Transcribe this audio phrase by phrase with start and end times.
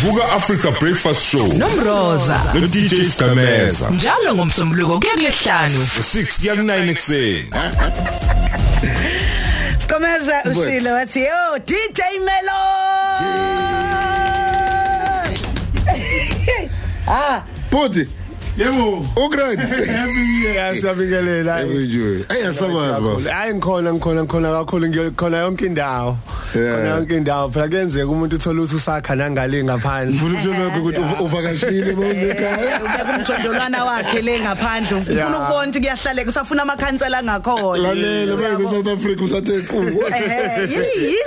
[0.00, 1.46] Vuka Africa Breakfast Show.
[1.58, 2.40] Nomroza.
[2.54, 3.90] No DJ Stameza.
[3.90, 7.50] Njalo ngomsombuluko kuya kulesihlanu 6 kuya ku9 ekseni
[9.78, 12.60] Sikomeza ushilo wathi yo DJ Melo!
[17.12, 17.42] Ah.
[17.72, 18.06] Buti,
[18.58, 19.06] Yebo.
[19.16, 19.58] ugrand.
[19.96, 21.60] Happy year siyabingelela.
[21.62, 22.24] Ebujuwe.
[22.28, 23.32] Ayasabazi ba.
[23.32, 26.16] Hayi ngikhona ngikhona ngikhona kakhulu ngikhona yonke indawo.
[26.54, 26.74] Yeah.
[26.76, 30.16] Khona yonke indawo phela kuyenzeka umuntu uthola ukuthi usakha nangale ngaphandle.
[30.16, 32.80] Ufuna ukutshela wakho ukuthi uv- uvakashile mawuzekhaya.
[32.84, 38.88] ubeka umjondolwana wakhe le ngaphandle ufuna ukubona ukuthi kuyahlaleka usafuna amakhansela ngakhona Lalela manje South
[38.88, 40.02] Africa usathe qhubu.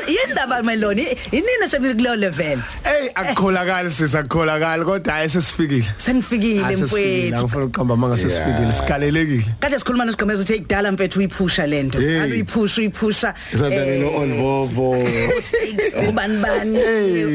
[0.08, 5.88] yindaba meloni inini sekuleyo level Hey akukholakali sisakholakala kodwa hayi sesifikile.
[5.97, 6.77] senifikile Hayi,
[7.13, 7.31] sesifikile.
[7.31, 9.45] mfowethu Angifuna ukuqamba manga sesifikile sikalelekile.
[9.59, 12.20] kade sikhuluma nosigomeza ukuthi ekudala mfethu uyiphusha lento Hey.
[12.22, 14.09] ake uyiphusha uyiphusha Isandlane no
[14.67, 15.08] Volvo.
[16.09, 16.80] ubani bani?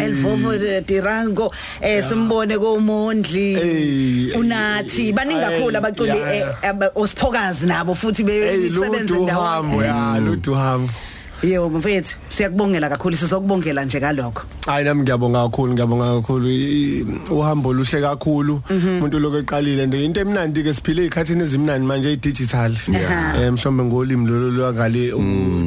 [0.04, 3.54] Elvovo tirango eh simbone komondli.
[3.54, 4.32] Hey.
[4.38, 5.12] unathi.
[5.12, 10.90] Baningi kakhulu abaculi eh, osiphokazi nabo futhi Hey besebenza ludu hambo ya ludu hambo.
[11.42, 16.48] Yebo mfethu siyakubongela kakhulu sizokubongela nje kalokho Hayi nami ngiyabonga kakhulu ngiyabonga kakhulu.
[17.30, 18.60] Uhambo luhle kakhulu.
[18.70, 20.04] Umuntu lokho eqalile nje.
[20.04, 22.72] Into emnandi ke siphile ezikhathini ezimnandi manje i-digital.
[22.92, 25.12] Eh mhlawumbe ngolimi lolo lwakale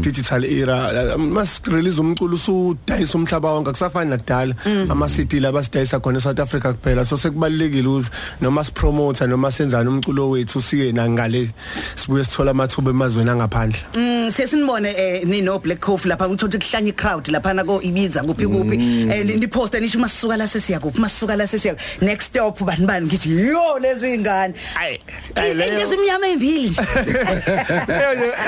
[0.02, 4.53] digital era mas release umculo usudayisa umhlaba wonke akusafani nakudala.
[4.89, 7.03] Ama CD laba sidayisa khona eSouth Africa kuphela.
[7.03, 8.09] So sekubalekile ukuthi
[8.41, 11.50] noma sipromoter noma senzana umculo wethu sike nangale
[11.95, 13.80] sibuye sithola amathuba emazweni angaphandle.
[13.97, 18.48] Mm sesinibone eh nino Black Coffee lapha uthothi kuhlanya crowd lapha na ko Ibiza kuphi
[18.48, 18.76] kuphi
[19.12, 21.00] eh ni post nisho masisuka la sesiya kuphi?
[21.00, 23.06] Masisuka la sesiya next stop bani bani?
[23.08, 25.00] Ngithi yo lezi ngane Ayi,
[25.36, 26.81] into esimnyama ezimbili nje.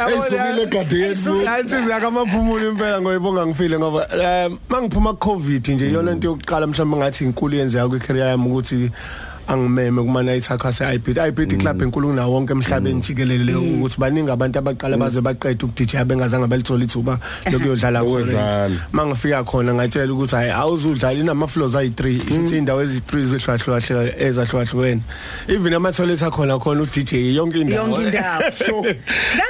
[0.05, 1.49] Ayisukile gade yethu.
[1.49, 7.23] Ayinsiza kamaphumulo impela ngoyibonga ngifile ngoba eh, mangiphuma covid nje iyona into yokuqala mhlawumbe ngathi
[7.23, 8.91] inkulu yenzeka kwi career yami ukuthi
[9.47, 14.59] angimeme kuma night akha IBT IBT club enkulu kunawo wonke emhlabeni jikelele ukuthi baningi abantu
[14.59, 17.19] abaqala baze baqeda uk DJ bengazange balithola ithuba
[17.51, 18.69] lokuyodlala Ukudlala.
[18.91, 25.01] mangifika khona ngatshela ukuthi hayi awuzudlala inama floors ayi3 ithi indawo ezi3 zihlukahlukene ezahlukahlukene.
[25.47, 28.43] Even ama toilet akhona khona u DJ yonke indawo Yonke indawo.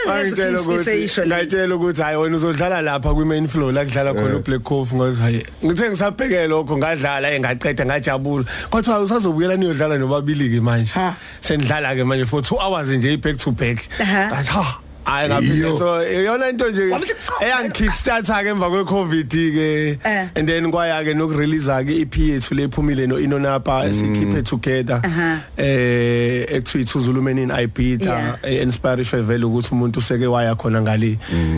[0.08, 1.36] Ngangitshela ukuthi Ngangizokhinisisho le.
[1.36, 5.16] ngitshela ukuthi hayi wena uzodlala lapha kwi main floor la kudlala khona uBlack Coffee ngoba
[5.16, 8.46] hayi ngithe ngisabhekela lokho ngadlala engaqeda ngajabula.
[8.70, 11.14] Kodwa usazobuyela niyodlala nobabili ke manje Ha.
[11.42, 14.30] senidlala ke manje for 2 hours nje back to back Aha.
[14.30, 14.80] Ngathi, ha
[15.14, 15.78] hayi ngaphinde Iyo.
[15.78, 20.28] so iyona into nje Wabuthi, eyangikickstarter ke emva kwe covid ke Eh.
[20.36, 25.40] and then kwaya ke nokurelease ke EP yethu lephumile no Inonapa esikhiphe together Aha.
[25.58, 27.64] eh ekuthiwa iThuzulu Men in Yeah.
[27.64, 31.18] Ibita inspiration vele ukuthi umuntu useke waya khona ngale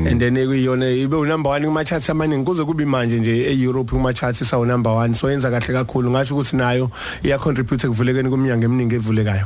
[0.09, 3.91] and then ekuyiyona ibe u number 1 kuma charts amaningi kuze kube manje nje eEurope
[3.91, 6.89] kuma charts isawu number 1 so yenza kahle kakhulu ngasho ukuthi nayo
[7.23, 9.45] iya contribute ekuvulekeni kumnyango eminingi evulekayo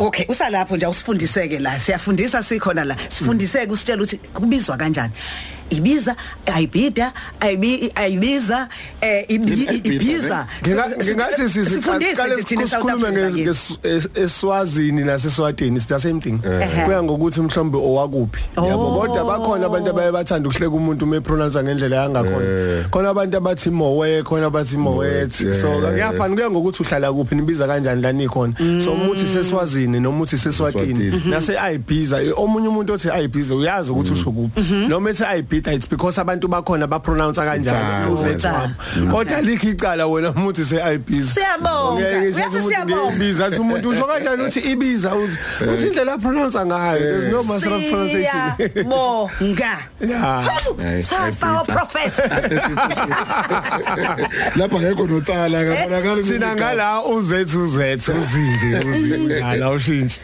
[0.00, 2.96] okay usalapho nje usifundiseke la siyafundisa sikhona la
[3.34, 5.12] sifundiseke usitshela ukuthi kubizwa kanjani.
[5.70, 6.16] Ibiza
[6.54, 8.68] ayibida ayibi ayibiza
[9.00, 10.46] eh ibi- Ibhiza, ibiza.
[10.62, 15.98] Nginga- ngingathi sifundise sisiqale nje thina South sikhulume Africa nge- nges- eswazini naseswatini it's the
[15.98, 16.38] same thing.
[16.44, 16.84] Ehhe.
[16.84, 18.86] kuya ngokuthi mhlombe owakuphi yabo.
[18.86, 19.00] Oh.
[19.00, 22.88] kodwa bakhona abantu abaye bathanda ukuhleka umuntu uma pronounce ngendlela yangakhona.
[22.90, 25.54] Khona abantu abathi mowe khona abathi mowet yeah.
[25.54, 28.54] so kuyafana kuya ngokuthi uhlala kuphi nibiza kanjani la nikhona.
[28.82, 31.30] So umuthi seswazini nomuthi seswatini Eswatini.
[31.30, 34.60] nase ayibiza omunye umuntu othi ayibiza uyazi ukuthi usho kuphi.
[34.88, 35.24] Noma ethi
[35.54, 38.10] ayibida it's because abantu bakhona ba pronounce kanjani Utha.
[38.10, 38.74] uzethu wabo
[39.12, 42.08] kodwa likho icala wona umuthi seayibiza Siyabonga.
[42.08, 43.14] Uyathi siyabonga.
[43.14, 45.38] ibiza athi umuntu usho kanjani uthi ibiza uthi
[45.72, 46.98] uthi indlela pronounce ngayo.
[47.00, 48.56] There's no master of pronunciation.
[48.56, 49.78] Siyabonga.
[50.00, 50.48] Yeah.
[50.78, 51.64] Hayi, safa ayibhida.
[51.64, 52.28] professor
[54.56, 58.12] Lapha ngekho notsala kabonakala thina ngala uzethu uzethu.
[58.12, 60.20] Uzinje uzinjala ushintshi.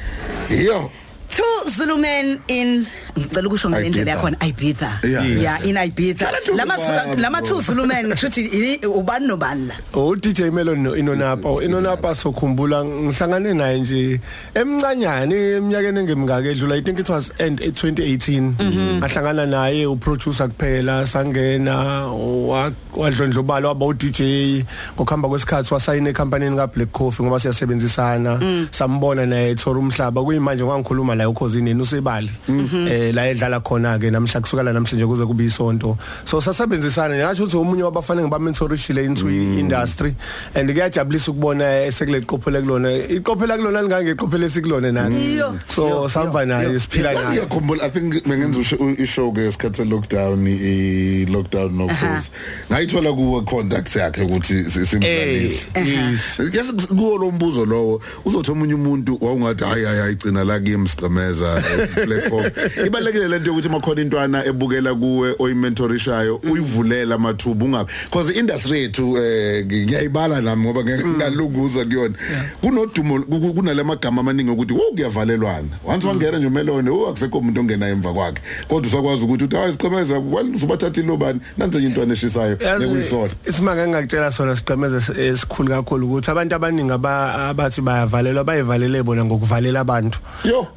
[0.51, 0.91] Yo.
[1.31, 2.87] two Zulu men in
[3.19, 4.10] ngicela ukusho ngalendlela Ibiza.
[4.10, 4.91] yakhona Ibiza.
[5.04, 5.43] Yeah.
[5.43, 6.19] yeah in Ibiza.
[6.19, 9.75] Dlala lama Thunzibani, lama two Zulu men kushuthi i- ubani nobani la?
[9.94, 11.62] U DJ Melon no Inonapa.
[11.64, 14.20] Inonapa sokhumbula ngihlangane naye nje
[14.55, 21.06] emncanyane eminyakeni engemingaka edlula i think it was end 2018 ahlangana naye u producer kuphela
[21.06, 24.64] sangena wa- wadlondlobala waba u DJ
[24.96, 28.40] ngokuhamba kwesikhathi wasayina ecompany ka Black Coffee ngoba siyasebenzisana.
[28.70, 30.23] Sambona naye ethola umhlaba.
[30.23, 32.31] Kuyimanje ngangikhuluma la ukhosini usebali.
[32.49, 35.97] Eh eh la edlala khona ke namhla kusukela namhlanje kuze kube isonto.
[36.25, 40.14] So sasebenzisana ngasho ukuthi umunye wabafanele ngibamentorishile into industry
[40.55, 45.55] and kuyajabulisa ukubona esekule qophele kulona iqophela kulona lingangeqophele sikulona nathi Iyo.
[45.69, 47.32] so sihamba naye siphila Yazi naye.
[47.32, 52.31] ngiyakhumbula I think bengenza usho- ishow ke isikhathi lockdown i lockdown no cause
[52.70, 56.41] ngayithola kuwe contact yakhe ukuthi si- eh simdlalise yes.
[56.55, 58.00] Yes kuwo lo mbuzo lowo.
[58.25, 61.62] Uzothi omunye umuntu wawungathi hayi hayi hayi gcina la kimi siqemeza
[62.06, 62.47] black off
[62.90, 69.64] ibalekile lento yokuthi makhona intwana ebukela kuwe oyimentorishayo uyivulela amathuba ungabe because industry yethu eh
[69.66, 72.14] ngiyayibala nami ngoba ngeke ngalunguza kuyona.
[72.60, 75.69] Kunodumo ku- kunalamagama amaningi ukuthi wo kuyavalelwana.
[75.84, 78.40] Once wangena nje umelone oh akusekho umuntu ongena emva kwakhe.
[78.69, 84.32] Kodwa usakwazi ukuthi uthi hayi siqemeza uzobathatha ilobani nanze nje intwana eshisayo ngekuyisola isimanga engakutshela
[84.32, 90.19] sona siqemeze esikhulu kakhulu ukuthi abantu abaningi aba- abathi bayavalelwa bayivalele bona ngokuvalela abantu.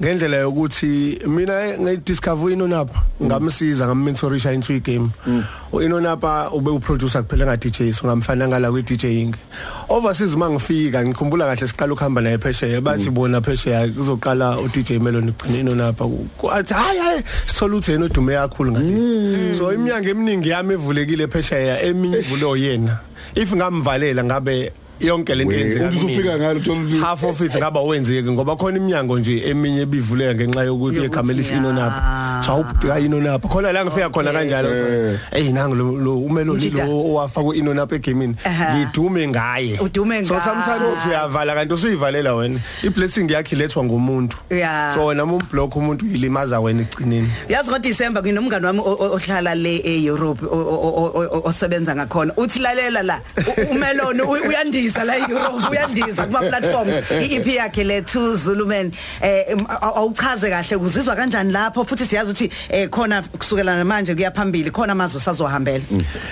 [0.01, 5.09] Ngendlela yokuthi mina ngidiscover inonapha ngamsiza ngammentorisha into game
[5.81, 9.33] inonapha ube uproducer kuphela nga DJs ngamfana ngala kwi DJing
[9.89, 15.29] overseas mangifika ngikhumbula kahle siqala ukuhamba naye phesheya bathi bona phesheya kuzoqala u DJ Melon
[15.29, 16.05] igcina inonapha
[16.51, 19.55] athi hayi hayi sithola ukuthi yena odume kakhulu ngale.
[19.55, 22.99] So iminyango eminingi yami evulekile phesheya eminye ivulo yena.
[23.35, 26.37] If ngamvalela ngabe yonke lento yenzeka uthi usufika kumina.
[26.37, 30.63] ngalo uthola ukuthi half of it ngaba wenzeki ngoba khona iminyango nje eminye ebivuleka ngenxa
[30.63, 32.01] yokuthi Yokuthi, igama lisinonapha
[32.37, 32.43] ya.
[32.45, 35.19] so awubheka inonapha khona la ngifika khona kanjalo Eh.
[35.31, 36.85] hey nangu lo- lo umeloni Njida.
[36.85, 38.77] lo owafaka inonapha egamini Aha.
[38.77, 40.45] ngidume ngaye Udume so ngaye.
[40.45, 44.93] sometimes uyavala kanti usuyivalela wena iblessing yakhe ilethwa ngumuntu Yeah.
[44.93, 49.75] so noma umblock umuntu uyilimaza wena egcineni yazi ngoDecember nginomngane wami o- o- ohlala le
[49.83, 54.47] eEurope o- o- o- o- osebenza ngakhona uthi lalela la u- umeloni u-
[54.93, 57.11] uyandisa la eEurope uyandisa kuma platforms.
[57.11, 58.91] iEP yakhe le Two Zulu Men
[59.21, 60.77] eh awuchaze kahle.
[60.77, 61.83] Kuzizwa kanjani lapho?
[61.85, 65.83] Futhi siyazi ukuthi eh khona kusukela manje kuyaphambili khona amazwe sazohambela.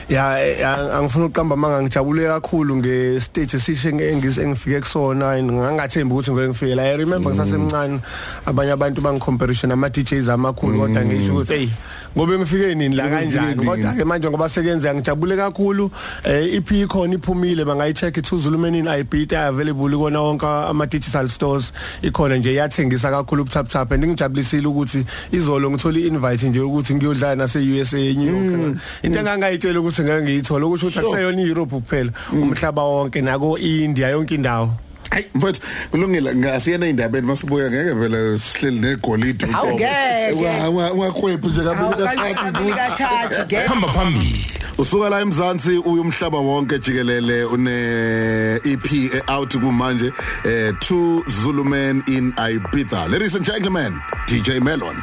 [0.09, 0.35] Ya
[0.75, 5.31] ang- angifuna uqamba manga ngijabule kakhulu ngestage esishe engise engifike kusona.
[5.31, 6.83] And ngangathembi ukuthi ngeke ngifike la.
[6.83, 7.99] I remember ngisasemncane.
[8.45, 11.69] Abanye abantu bangicomparison nama DJs amakhulu kodwa ngisho ukuthi hey
[12.17, 13.65] ngobe ngifike nini la kanjani?
[13.65, 15.91] Kodwa ke manje ngoba sekenza ngijabule kakhulu.
[16.23, 17.65] Eh IP ikhona iphumile.
[17.65, 21.71] Bangayicheck i2 Zulumenin iBeat available kona wonke ama digital stores
[22.01, 26.95] ikhona nje iyathengisa kakhulu ku tap tap and ngijabulisile ukuthi izolo ngithola i-invite nje ukuthi
[26.95, 28.77] ngiyodlala nase USA eNew York.
[29.03, 34.35] Into engangayitshela ukuthi ngeke ngiyithola ukusho ukuthi akuseyona iEurope kuphela umhlaba wonke nako India yonke
[34.35, 34.90] indawo.
[35.11, 35.61] Hayi mfowethu
[35.91, 39.47] kulungile ngasiyena indabeni masibuya ngeke vele sihleli negolide.
[39.53, 40.69] Awungeke.
[40.93, 44.45] ungakhwephi nje kabili Awukabili kathathu kathathu ke hamba phambili.
[44.77, 50.11] Usuka la eMzansi uya umhlaba wonke jikelele une EP eh, out kumanje
[50.45, 53.09] eh two Zulu men in Ibiza.
[53.11, 53.93] Ladies and gentlemen
[54.27, 54.95] DJ Melon.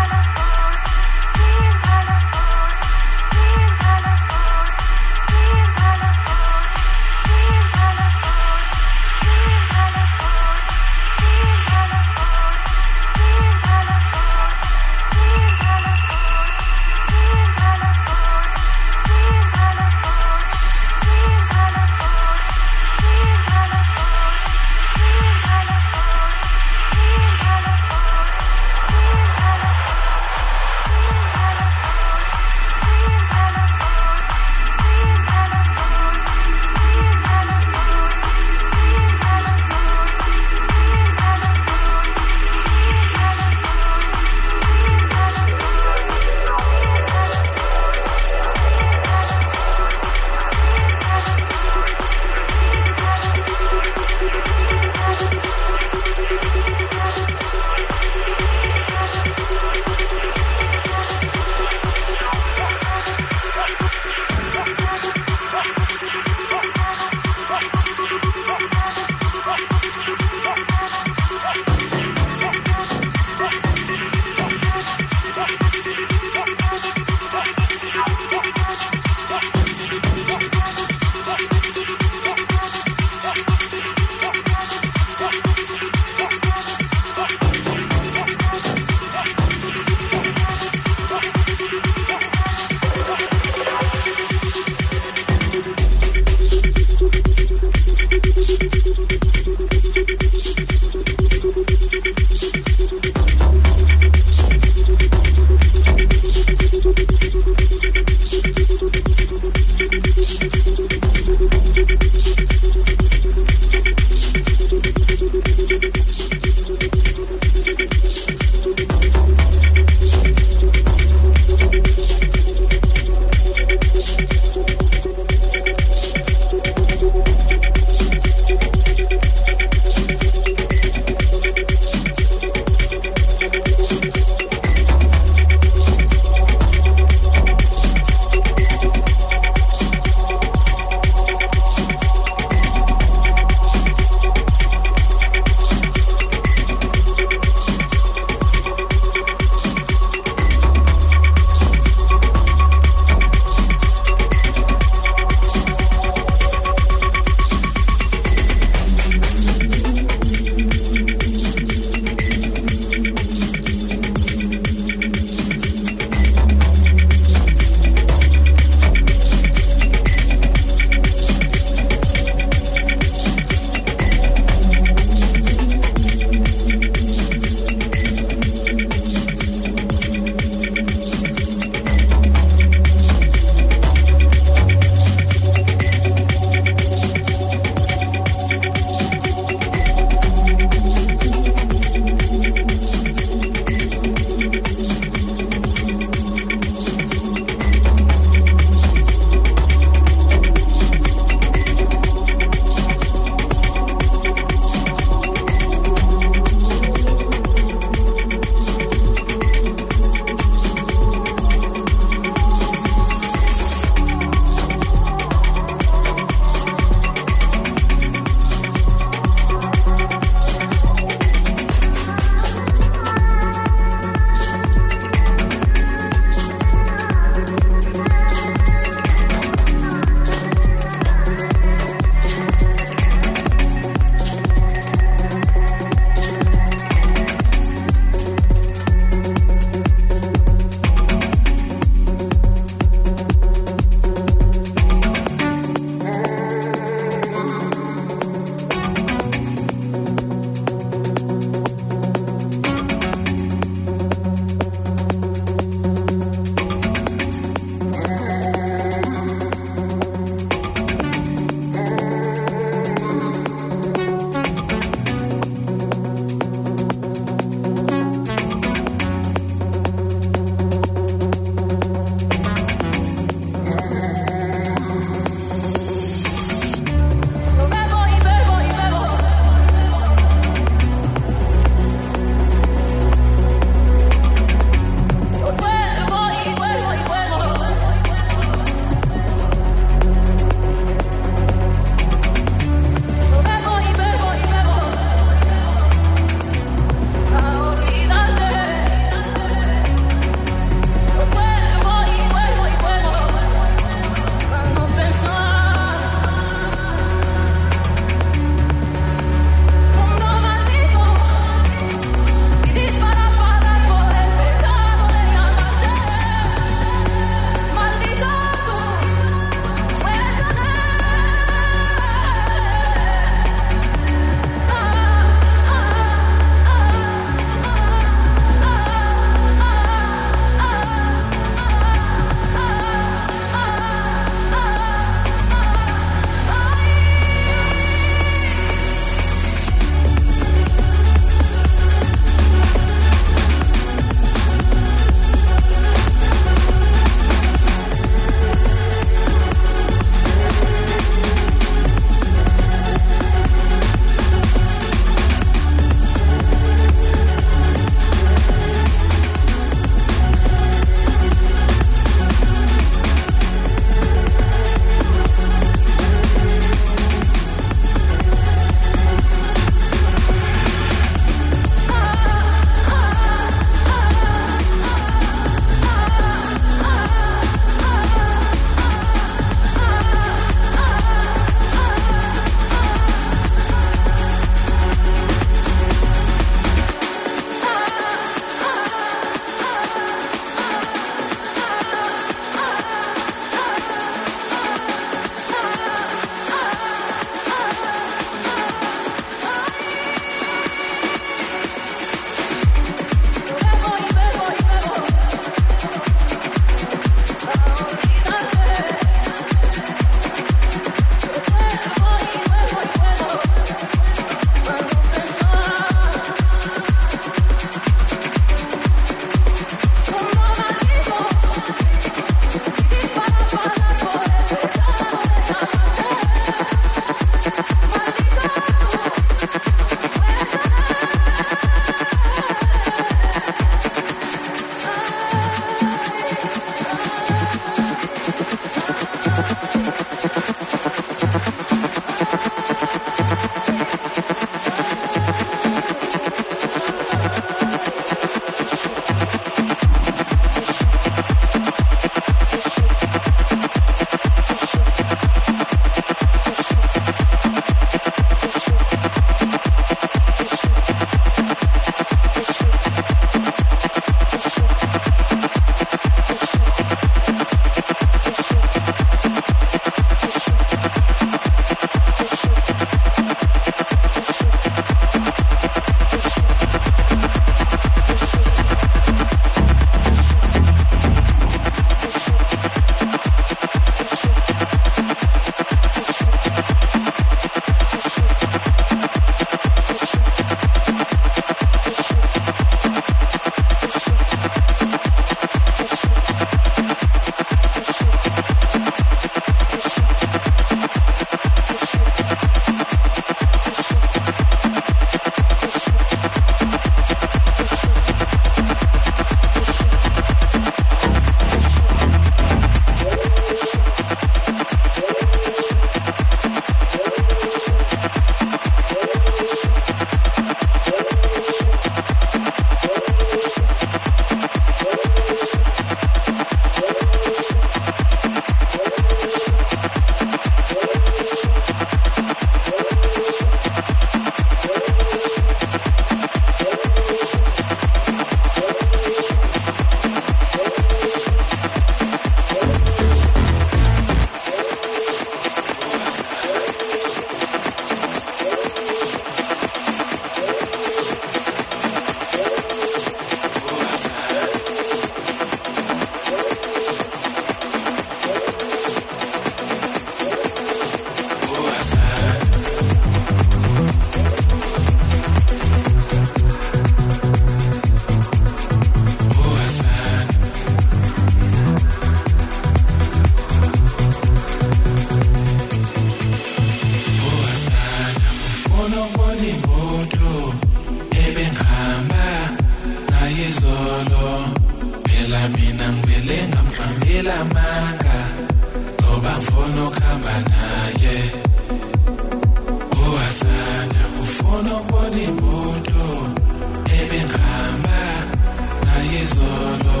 [599.30, 600.00] Izolo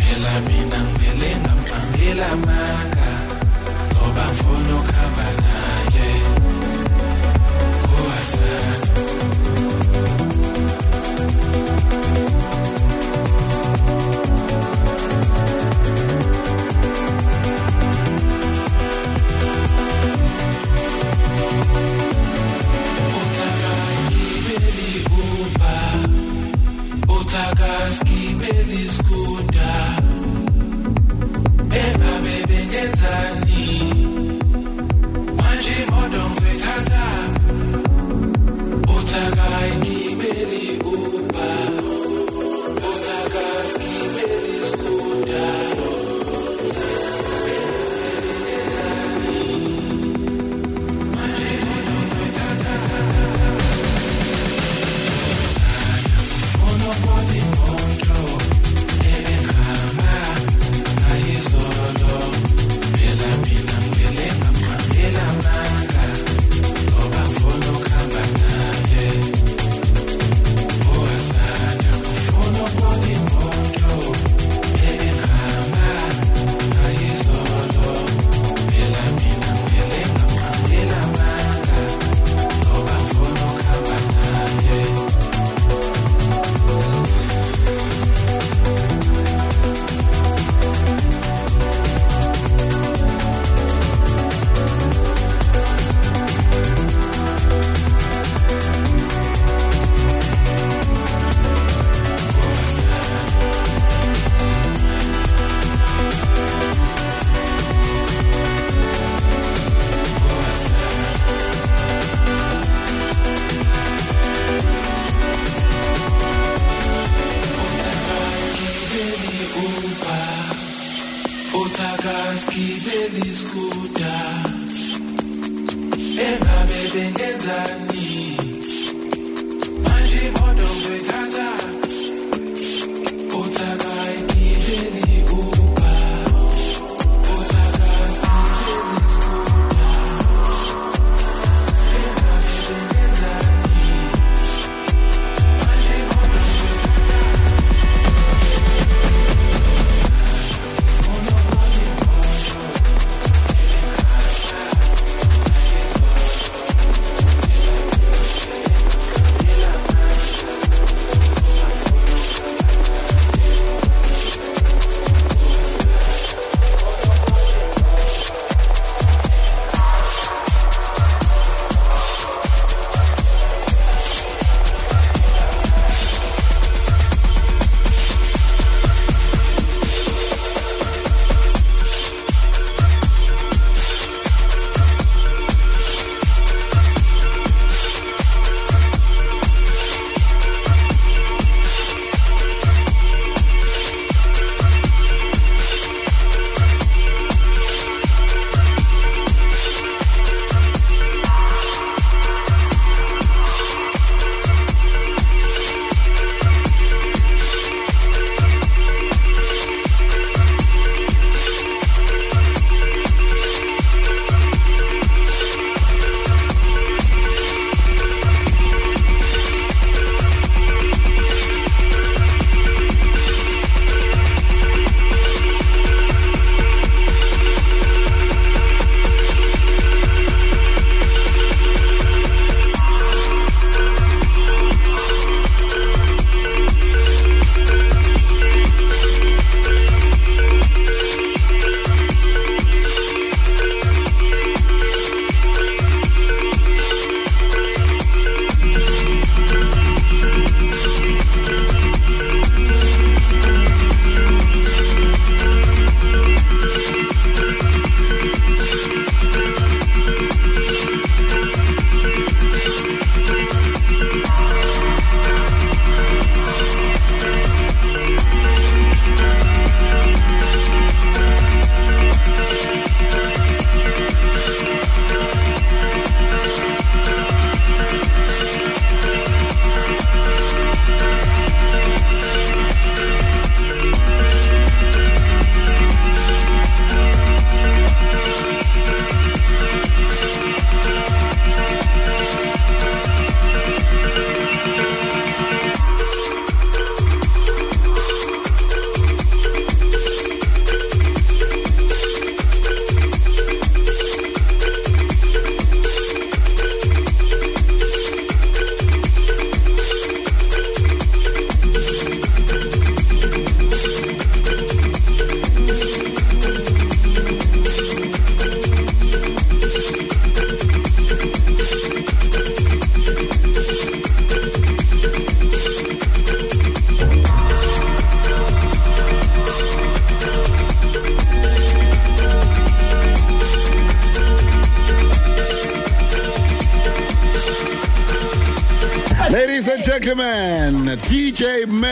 [0.00, 3.10] phela mina ngivele ngamqambela amanga
[3.92, 5.26] ngoba ngifuna ukuhamba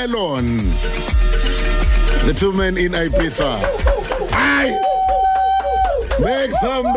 [0.07, 0.57] Melon.
[2.27, 3.63] The two men in Ibiza.
[4.33, 4.71] Aye.
[6.21, 6.97] Make some noise.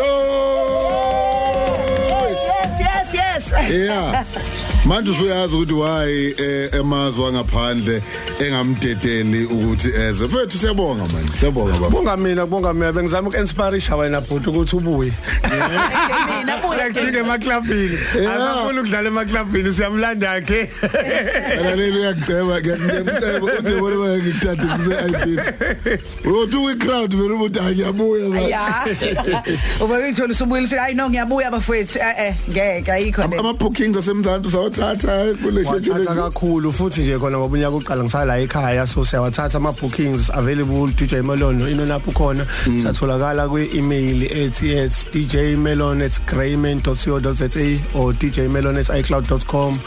[2.80, 4.26] yes yes yes Yeah.
[4.86, 8.02] Manje usuyazi ukuthi why eh, emazwe angaphandle
[8.39, 10.26] engamdedeli ukuthi eze.
[10.26, 11.34] Mfethu siyabonga manje.
[11.39, 11.89] Siyabonga baba.
[11.89, 15.13] Bonga mina bonga mina bengizama ukinspirisha wena bhuti ukuthi ubuye.
[16.39, 17.98] mina buya Sekufike emaklabhini.
[18.36, 20.70] Asafuna ukudlala emaklabhini siyamlanda ke.
[21.58, 26.26] Wena leli uyagceba ngiyamceba uthi wena bayangithathe kuse IP.
[26.26, 28.50] Uthi we crowd vele ukuthi ayiyabuya manje.
[28.50, 28.86] ya
[29.82, 34.48] uba ngithola usubuyisa hayi no ngiyabuya bafowethu eh eh ngeke ayikho le Ama bookings asemzansi
[34.48, 36.15] usawathatha kule Wathatha shethele.
[36.15, 41.13] kakhulu futhi nje khona ngoba unyaka uqala ngisala ekhaya so siyawathatha ama bookings available DJ
[41.24, 42.46] Melon inonapho khona
[42.84, 45.06] satholakala kwi email ethi it's
[46.80, 49.80] djmelon@grayman.co.za or djmelon@icloud.com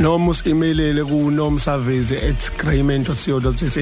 [0.00, 3.80] noma usimelele ku nomsavezi@grayman.co.za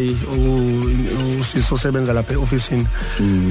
[1.40, 2.86] usiso sebenza lapha eofficeini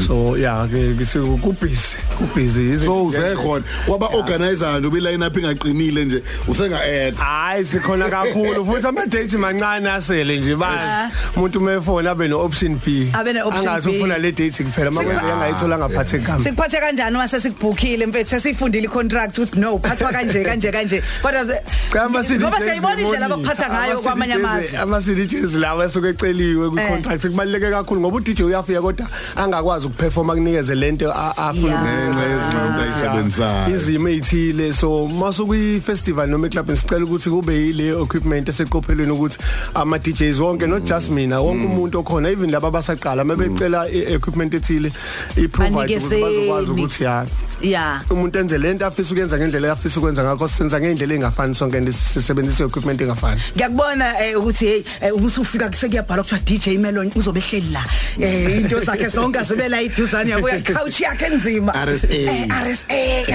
[0.07, 0.95] so yeah ke
[1.41, 7.15] ku busy ku busy So uzekhona kwaba organizer nje ubiline up ingaqinile nje usenga add.
[7.17, 11.13] Hayi sikhona kakhulu futhi ama date mancane asele nje bazi.
[11.35, 13.09] Umuntu umefona abe no option B.
[13.13, 13.97] Abe ne-option angathi B.
[13.97, 19.37] ufuna le date kuphela makwenze angayithola ngaphathe kambi sikuphathe kanjani mase sikubhukile mfethu sesifundile icontract
[19.37, 21.01] ukuthi no phathwa kanje kanje kanje.
[21.21, 26.07] Kodwa ze- Kama CD ngoba siyayibona indlela abakuphatha ngayo kwamanye amazwe ama CDJs lawa esuke
[26.09, 26.89] eceliwe ku Eh.
[26.89, 31.81] contract kubaleke kakhulu ngoba uDJ uyafika kodwa angakwazi ukuperforma kunikeze lento a- afuna Yeah.
[31.81, 32.21] ukuyenza.
[32.21, 33.75] Ngenxa yezinto ayisebenzisayo.
[33.75, 39.37] izimo ezithile so masukuyi festival noma eclub sicela ukuthi kube yile equipment eseqophelweni ukuthi
[39.73, 44.91] ama DJs wonke not just mina wonke umuntu okhona even laba abasaqala mabecela equipment ethile
[45.37, 46.71] i provide ukuthi bazokwazi Banikezeni.
[46.71, 47.25] ukuthi ya
[47.61, 51.87] ya umuntu enze lento afisa ukuyenza ngendlela afisa ukwenza ngakho senza ngendlela engafani sonke and
[52.49, 53.41] sisebenzisa equipment engafani.
[53.55, 57.83] Ngiyakubona eh, ukuthi hey eh, ubusufika sekuyabhala kuthiwa DJ Melon uzobe ehleli la
[58.19, 62.07] eh into zakhe zonke azibela iduzane yabuya couch yakhe enzima RSA.
[62.09, 63.27] Eh, RSA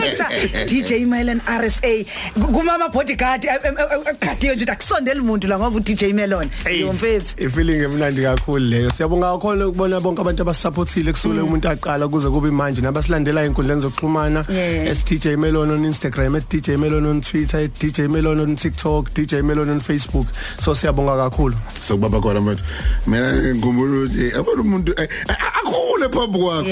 [0.00, 0.28] Letha,
[0.66, 2.04] DJ Melon RSA
[2.52, 6.50] kumama bodyguard eqhadiyo nje akusondela umuntu la ngoba uDJ Melon.
[6.80, 8.90] Yomfethu ifeeling emnandi kakhulu leyo.
[8.90, 14.44] Siyabonga kakhulu ukubona bonke abantu abasupportile kusukela umuntu aqala kuze kube manje nabasilandela inkundleni zokuxhumana
[14.48, 14.94] Yeah.
[14.94, 19.80] SDJ Melon on Instagram @DJ Melon on Twitter @DJ Melon on TikTok DJ Melon on
[19.80, 20.26] Facebook.
[20.60, 21.54] So siyabonga kakhulu.
[21.86, 22.62] Sokubaba khona manje.
[23.06, 26.62] Mina ngikhumbula ukuthi eh, abona umuntu eh, eh, akhule phambi kwakho.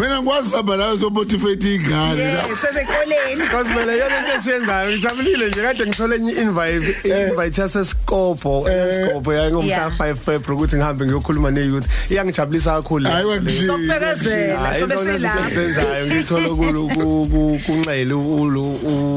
[0.00, 2.38] Mina ngikwazi saba la so motivate ingane.
[2.60, 9.32] sesekoleni because mina yona into esiyenzayo ngijabulile nje kade ngithole enye invite invite yaseScopo eScopo
[9.34, 9.90] yangomhla Yeah.
[9.98, 11.86] 5 February ukuthi ngihambe ngiyokhuluma neYouth.
[12.10, 13.08] Iyangijabulisa kakhulu.
[13.66, 18.74] Sokubekezela sobe selapha senzayo ngithola kulo ku- ku- kunxele ulu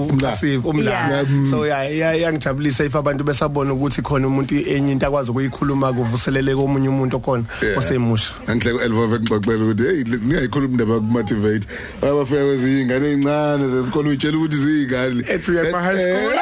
[0.10, 1.10] uMlasivo umla Yeah.
[1.50, 6.56] So yeah iya- iyangijabulisa if abantu besabona ukuthi khona umuntu enye into akwazi ukuyikhuluma kuvuselele
[6.56, 7.78] komunye umuntu okhona Yeah.
[7.78, 11.68] osemusha Anhle ku11 ngixoxela ukuthi hey niyayikhuluma indaba kumotivate.
[12.02, 15.24] Abafika kwezinye ingane ezincane zesikole uyitshela ukuthi ziyingane.
[15.28, 16.38] ethi uya kwa high school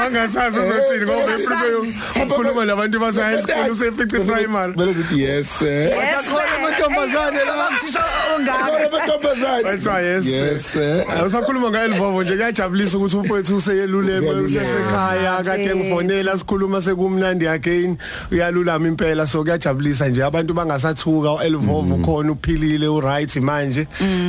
[0.00, 1.74] wangasazi uzothini ngoba eprepare
[2.22, 5.46] ukukhuluma nabantu base high school usefice primary Bele zithi yes.
[5.58, 5.90] sir.
[6.18, 7.70] Akhona amantombazane la.
[7.70, 8.04] Mthisha
[8.44, 9.62] Khona ongaka amantombazane.
[9.62, 10.26] That's why yes.
[10.26, 10.66] Yes.
[10.66, 11.04] sir.
[11.18, 14.46] Awusakhuluma ngayo livovo nje kuyajabulisa ukuthi umfowethu useyeluleme Useyeluleme.
[14.46, 17.96] usesekhaya kade ngifonela sikhuluma sekumnandi again
[18.32, 23.86] uyalulama impela so kuyajabulisa nje abantu bangasathuka elivovo khona uphilile uright manje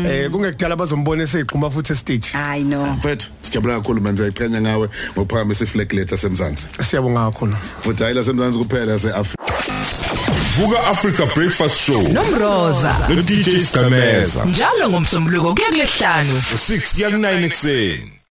[0.09, 5.63] eh kungekudala bazombona esegquma futhi estage i know Mfethu sijabula kakhulu manje siyayiqhenya ngawe ngophakamisa
[5.63, 6.67] iflag letter semzansi.
[6.81, 9.43] siyabonga kakhulu Futhi hayi la semzansi kuphela seAfrika.
[10.55, 12.01] Vuka Africa Breakfast Show.
[12.13, 12.95] Nomroza.
[13.09, 18.11] No DJ Skameza njalo ngomsombuluko kuya kulesihlanu 6 kuya ku9 ekseni